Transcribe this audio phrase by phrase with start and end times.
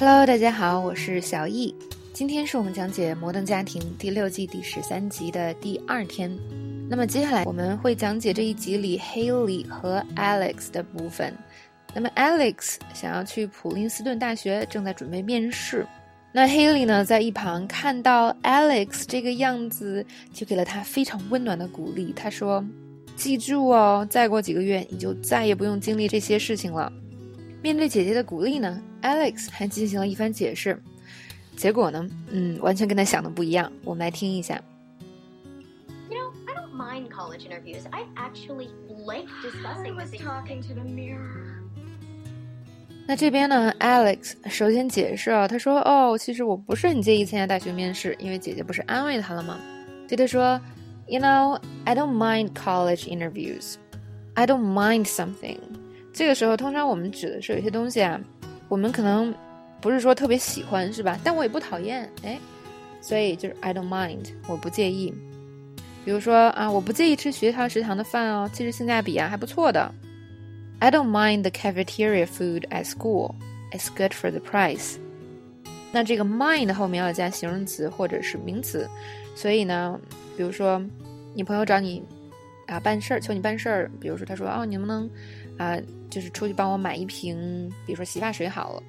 [0.00, 1.74] Hello，大家好，我是小易。
[2.12, 6.30] 今天是我们讲解《摩登家庭》第六季第十三集的第二天。
[6.88, 11.34] 那么接下来我们会讲解这一集里 Haley 和 Alex 的部分。
[11.92, 15.84] 那么 Alex 想要去普林斯顿大学，正在准备面试。
[16.30, 22.12] 那 Haley 呢，在一旁看到 Alex 这个样子，就给了他非常温暖的鼓励。
[22.14, 22.64] 他说
[23.16, 26.92] ：“记住哦，再过几个月，你就再也不用经历这些事情了。”
[27.62, 30.80] 面对姐姐的鼓励呢，Alex 还进行了一番解释。
[31.56, 33.70] 结果呢，嗯，完全跟他想的不一样。
[33.82, 34.62] 我们来听一下。
[36.08, 37.82] You know, I don't mind college interviews.
[37.90, 38.68] I actually
[39.04, 41.58] like discussing I was the things talking to the mirror.
[43.08, 49.58] 那这边呢，Alex 首先解释啊，他说：“哦，其实我不是很介意参加大学面试，因为姐姐不是安慰他了吗？”
[50.06, 50.60] 对他说
[51.08, 53.74] ：“You know, I don't mind college interviews.
[54.34, 55.58] I don't mind something。”
[56.18, 58.20] 这个时候，通常我们指的是有些东西啊，
[58.68, 59.32] 我们可能
[59.80, 61.16] 不是说特别喜欢，是吧？
[61.22, 62.36] 但我也不讨厌，哎，
[63.00, 65.14] 所以就是 I don't mind，我不介意。
[66.04, 69.94] 比如说啊，我不介意吃学校食堂的饭哦，其实性价比啊还不错的。
[70.80, 73.36] I don't mind the cafeteria food at school.
[73.70, 74.96] It's good for the price.
[75.92, 78.88] 那这个 mind 后面要加形容词或者是名词，
[79.36, 79.96] 所以呢，
[80.36, 80.82] 比如说
[81.36, 82.02] 你朋友找你
[82.66, 85.08] 啊办事儿，求你办事儿，比如说他说哦，你能不能
[85.58, 85.76] 啊，
[86.08, 87.36] 就是出去帮我买一瓶，
[87.84, 88.82] 比如说洗发水好了，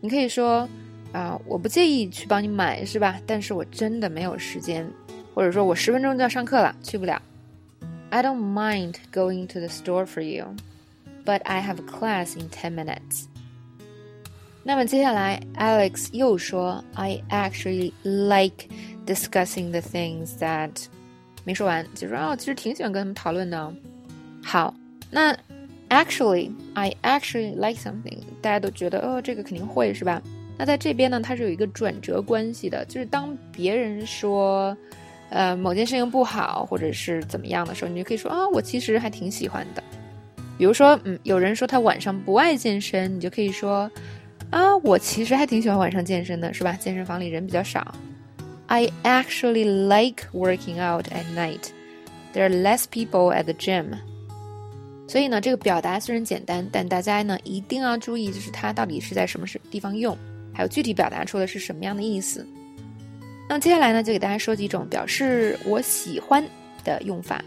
[0.00, 0.68] 你可以说
[1.12, 3.18] 啊，我不介意去帮你买，是吧？
[3.26, 4.86] 但是我真的没有时间，
[5.34, 7.22] 或者说我十分钟就要上课了，去不了。
[8.10, 10.54] I don't mind going to the store for you
[11.24, 13.24] but I have a class in ten minutes.
[14.62, 18.66] 那么接下来，Alex 又说，I actually like
[19.06, 20.70] discussing the things that
[21.44, 23.74] 没说完，就说哦，其实挺喜欢跟他们讨论的。
[24.42, 24.74] 好，
[25.10, 25.36] 那
[25.88, 30.22] actually I actually like something，大家都觉得哦，这个肯定会是吧？
[30.58, 34.76] 那在这边呢，它是有一个转折关系的，就是当别人说，
[35.28, 39.82] 呃，某件事情不好或者是怎么样的时候，你就可以说啊、我其实还挺喜欢的。
[40.56, 43.90] 比如说，嗯，有人说他晚上不爱健身，你就可以说，
[44.50, 46.72] 啊，我其实还挺喜欢晚上健身的，是吧？
[46.72, 47.94] 健身房里人比较少。
[48.68, 51.68] I actually like working out at night.
[52.32, 53.98] There are less people at the gym.
[55.08, 60.16] 所以呢，这个表达虽然简单，但大家呢一定要注意，就是它到底是在什么是地方用，
[60.52, 62.46] 还有具体表达出的是什么样的意思。
[63.48, 66.44] 那接下来呢，就给大家说几种表示我喜欢
[66.82, 67.44] 的用法。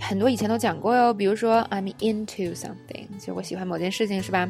[0.00, 4.48] 很多以前都讲过哟，比如说 I'm into something，就我喜欢某件事情，是吧？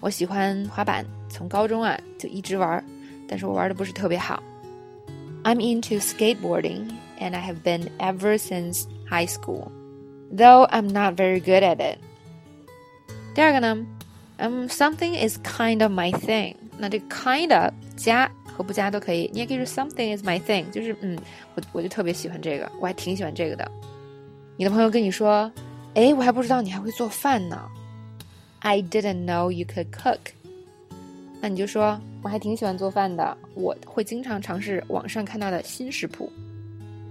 [0.00, 2.82] 我喜欢滑板，从高中啊就一直玩，
[3.26, 4.42] 但是我玩的不是特别好。
[5.42, 9.68] I'm into skateboarding and I have been ever since high school,
[10.35, 11.97] though I'm not very good at it.
[13.33, 13.85] 第二个呢，
[14.37, 16.55] 嗯、um,，something is kind of my thing。
[16.77, 21.17] 那这 kind of 加和不加都可以，你也可以说 something is my thing，就是嗯，
[21.55, 23.69] 我我就特别喜欢这个，我还挺喜欢这个的。
[24.57, 25.51] 你的朋友跟你说：“
[25.95, 27.69] 哎，我还不知道你还会做饭呢。”
[28.59, 30.19] I didn't know you could cook。
[31.39, 36.29] 那你就说：“我还挺喜欢做饭的，我会经常尝试网上看到的新食谱。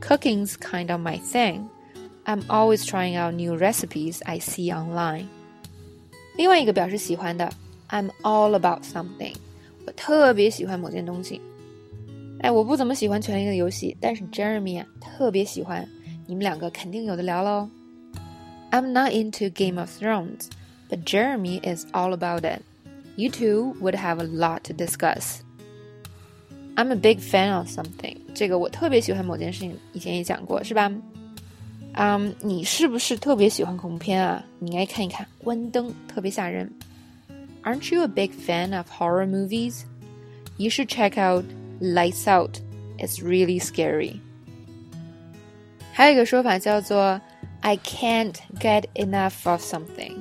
[0.03, 1.63] Cooking's kind of my thing.
[2.25, 5.27] I'm always trying out new recipes I see online。”
[6.37, 7.51] 另外一个表示喜欢的，
[7.89, 9.35] I'm all about something。
[9.87, 11.41] 我特别喜欢某件东西。
[12.41, 15.89] 哎，我不怎么喜欢《权力的游戏》，但是 Jeremy 啊特别喜欢。
[16.27, 17.69] 你们两个肯定有的聊喽。
[18.71, 20.49] I'm not into Game of Thrones,
[20.91, 22.61] but Jeremy is all about it.
[23.17, 25.39] You two would have a lot to discuss.
[26.77, 28.19] I'm a big fan of something.
[28.35, 30.93] 这个我特别喜欢某件事情，以前也讲过，是吧？
[31.95, 34.45] 嗯、um,，你是不是特别喜欢恐怖片啊？
[34.59, 36.71] 你应该看一看《关灯》，特别吓人。
[37.65, 39.83] Aren't you a big fan of horror movies?
[40.57, 41.45] You should check out
[41.81, 42.61] Lights Out.
[42.99, 44.21] It's really scary.
[45.93, 47.21] 还有一个说法叫做
[47.61, 50.15] "I can't get enough of something"，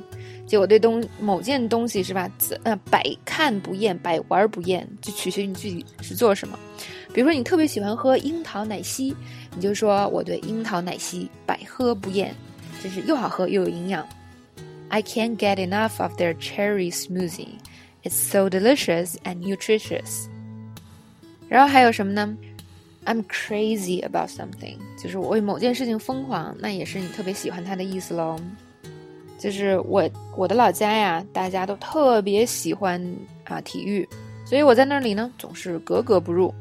[0.53, 2.31] 就我对东某件东西是吧，
[2.65, 6.59] 呃，百看不厌，百玩不厌，就取决于你具体是做什么。
[7.15, 9.17] 比如说你特别喜欢喝樱桃奶昔，
[9.55, 12.35] 你就说我对樱桃奶昔百喝不厌，
[12.85, 14.07] 就是又好喝又有营养。
[14.91, 17.55] I can't get enough of their cherry smoothie.
[18.03, 20.27] It's so delicious and nutritious.
[21.49, 22.37] 然后还有什么呢
[23.07, 28.39] ？I'm crazy about something，就是我为某件事情疯狂，那也是你特别喜欢它的意思喽。
[29.43, 33.03] 就是我我的老家呀，大家都特别喜欢
[33.43, 34.09] 啊体育，
[34.45, 36.55] 所以我在那里呢总是格格不入。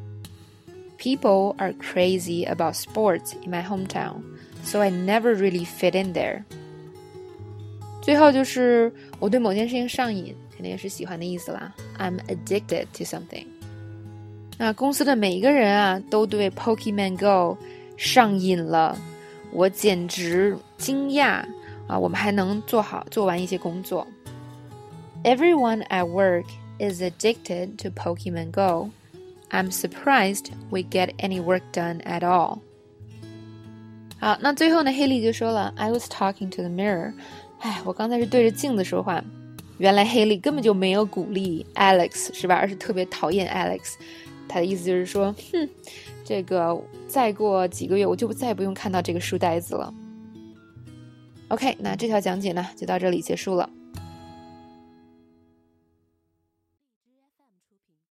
[0.97, 4.23] People are crazy about sports in my hometown,
[4.63, 6.41] so I never really fit in there.
[8.01, 11.71] 最后就是我对某件事情上瘾，肯定也是喜欢的意思啦。
[11.99, 13.45] I'm addicted to something。
[14.57, 17.55] 那公司的每一个人啊，都对 Pokemon Go
[17.95, 18.97] 上瘾了，
[19.51, 21.43] 我简直惊讶
[21.90, 21.98] 啊！
[21.98, 24.06] 我们还能做好做完一些工作。
[25.24, 26.46] Everyone at work
[26.78, 28.90] is addicted to Pokemon Go.
[29.50, 32.58] I'm surprised we get any work done at all.
[34.18, 37.12] 好，那最后呢，黑莉就说了，I was talking to the mirror。
[37.60, 39.22] 哎，我刚才是对着镜子说话。
[39.78, 42.54] 原来黑莉根本就没有鼓励 Alex，是吧？
[42.54, 43.94] 而是特别讨厌 Alex。
[44.48, 45.68] 他的意思就是说，哼，
[46.24, 49.92] 这个再过几个月我就再也不用看到这个书呆子了。
[51.51, 53.69] OK，那这条讲解呢就到这里结束了。